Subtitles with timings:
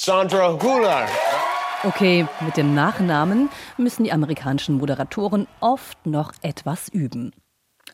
[0.00, 1.08] Sandra Hüller.
[1.82, 7.32] Okay, mit dem Nachnamen müssen die amerikanischen Moderatoren oft noch etwas üben.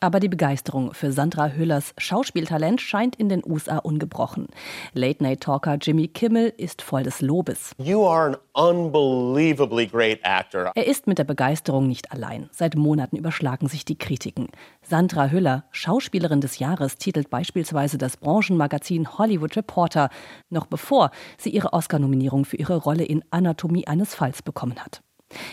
[0.05, 4.49] Aber die Begeisterung für Sandra Hüllers Schauspieltalent scheint in den USA ungebrochen.
[4.93, 7.71] Late-Night-Talker Jimmy Kimmel ist voll des Lobes.
[7.79, 10.71] You are an unbelievably great actor.
[10.75, 12.49] Er ist mit der Begeisterung nicht allein.
[12.51, 14.49] Seit Monaten überschlagen sich die Kritiken.
[14.83, 20.11] Sandra Hüller, Schauspielerin des Jahres, titelt beispielsweise das Branchenmagazin Hollywood Reporter,
[20.51, 25.01] noch bevor sie ihre Oscar-Nominierung für ihre Rolle in Anatomie eines Falls bekommen hat.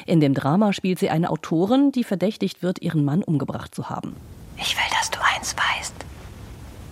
[0.04, 4.14] In dem Drama spielt sie eine Autorin, die verdächtigt wird, ihren Mann umgebracht zu haben.
[4.64, 5.94] Ich will, dass du eins weißt.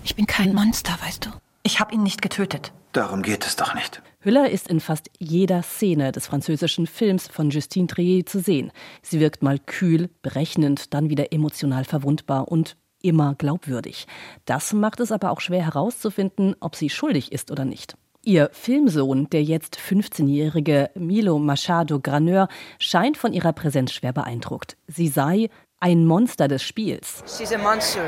[0.02, 1.30] Ich bin kein Monster, weißt du.
[1.62, 2.72] Ich habe ihn nicht getötet.
[2.90, 4.02] Darum geht es doch nicht.
[4.18, 8.72] Hüller ist in fast jeder Szene des französischen Films von Justine Trier zu sehen.
[9.02, 14.08] Sie wirkt mal kühl, berechnend, dann wieder emotional verwundbar und immer glaubwürdig.
[14.46, 17.96] Das macht es aber auch schwer herauszufinden, ob sie schuldig ist oder nicht.
[18.22, 22.48] Ihr Filmsohn, der jetzt 15-jährige Milo Machado Graneur,
[22.80, 24.76] scheint von ihrer Präsenz schwer beeindruckt.
[24.88, 25.48] Sie sei
[25.80, 27.24] ein Monster des Spiels.
[27.26, 28.04] She's a monster,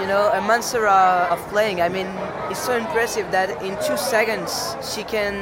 [0.00, 1.80] you know, a monster uh, of playing.
[1.80, 2.06] I mean,
[2.48, 5.34] it's so impressive that in two seconds she can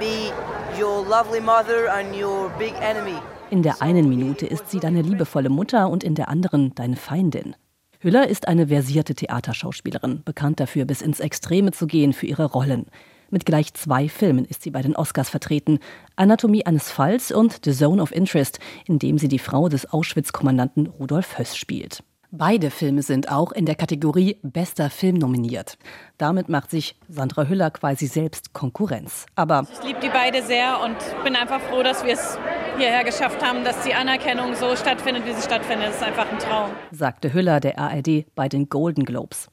[0.00, 0.32] be
[0.78, 3.18] your lovely mother and your big enemy.
[3.50, 7.54] In der einen Minute ist sie deine liebevolle Mutter und in der anderen deine Feindin.
[8.00, 12.86] Hüller ist eine versierte Theaterschauspielerin, bekannt dafür, bis ins Extreme zu gehen für ihre Rollen.
[13.34, 15.80] Mit gleich zwei Filmen ist sie bei den Oscars vertreten.
[16.14, 20.86] Anatomie eines Falls und The Zone of Interest, in dem sie die Frau des Auschwitz-Kommandanten
[20.86, 22.04] Rudolf Höss spielt.
[22.30, 25.78] Beide Filme sind auch in der Kategorie Bester Film nominiert.
[26.16, 29.26] Damit macht sich Sandra Hüller quasi selbst Konkurrenz.
[29.34, 32.38] Aber ich liebe die beide sehr und bin einfach froh, dass wir es
[32.78, 35.88] hierher geschafft haben, dass die Anerkennung so stattfindet, wie sie stattfindet.
[35.88, 39.48] Das ist einfach ein Traum, sagte Hüller der ARD bei den Golden Globes.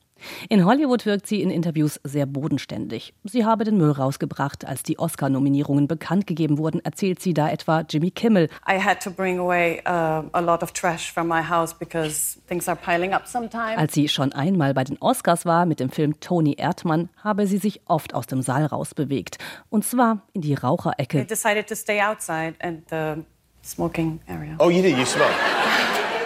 [0.49, 3.13] In Hollywood wirkt sie in Interviews sehr bodenständig.
[3.23, 7.83] Sie habe den Müll rausgebracht, als die Oscar-Nominierungen bekannt gegeben wurden, erzählt sie da etwa
[7.87, 8.49] Jimmy Kimmel.
[8.67, 12.67] I had to bring away uh, a lot of trash from my house because things
[12.67, 13.77] are piling up sometimes.
[13.77, 17.57] Als sie schon einmal bei den Oscars war mit dem Film Tony Erdmann, habe sie
[17.57, 19.37] sich oft aus dem Saal rausbewegt.
[19.69, 21.21] Und zwar in die Raucherecke.
[21.21, 23.23] I decided to stay outside and the
[23.63, 24.55] smoking area.
[24.59, 24.97] Oh, you did?
[24.97, 25.60] You smoked?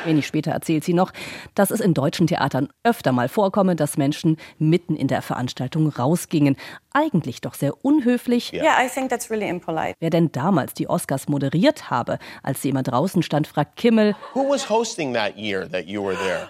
[0.05, 1.11] Wenig später erzählt sie noch,
[1.55, 6.55] dass es in deutschen Theatern öfter mal vorkomme, dass Menschen mitten in der Veranstaltung rausgingen.
[6.93, 8.53] Eigentlich doch sehr unhöflich.
[8.53, 9.95] Yeah, I think that's really impolite.
[9.99, 14.15] Wer denn damals die Oscars moderiert habe, als sie immer draußen stand, fragt Kimmel.
[14.33, 16.49] Who was hosting that year that you were there?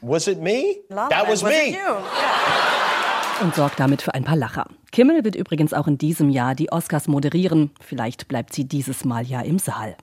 [0.00, 0.76] Was it me?
[0.88, 1.68] Love that was, Was me.
[1.68, 1.78] it you?
[1.78, 1.98] Yeah.
[3.42, 4.66] Und sorgt damit für ein paar Lacher.
[4.90, 7.70] Kimmel wird übrigens auch in diesem Jahr die Oscars moderieren.
[7.80, 9.96] Vielleicht bleibt sie dieses Mal ja im Saal.